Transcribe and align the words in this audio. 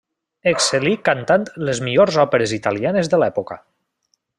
Excel·lí 0.51 0.93
cantant 1.09 1.45
les 1.69 1.83
millors 1.89 2.19
òperes 2.25 2.57
italianes 2.59 3.13
de 3.15 3.25
l'època. 3.25 3.63